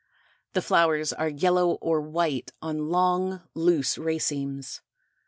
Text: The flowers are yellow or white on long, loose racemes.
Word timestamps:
The 0.53 0.63
flowers 0.63 1.13
are 1.13 1.29
yellow 1.29 1.73
or 1.73 2.01
white 2.01 2.49
on 2.59 2.89
long, 2.89 3.43
loose 3.53 3.99
racemes. 3.99 4.81